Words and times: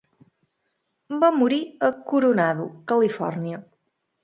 Va 1.25 1.29
morir 1.41 1.59
a 1.89 1.91
Coronado, 2.09 2.67
Califòrnia. 2.95 3.63